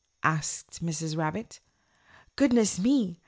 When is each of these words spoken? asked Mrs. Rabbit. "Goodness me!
asked 0.23 0.83
Mrs. 0.83 1.15
Rabbit. 1.15 1.59
"Goodness 2.35 2.79
me! 2.79 3.19